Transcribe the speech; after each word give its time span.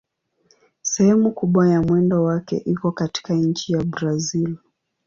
Sehemu 0.81 1.31
kubwa 1.31 1.69
ya 1.69 1.81
mwendo 1.81 2.23
wake 2.23 2.57
iko 2.57 2.91
katika 2.91 3.33
nchi 3.33 3.73
ya 3.73 3.83
Brazil. 3.83 4.57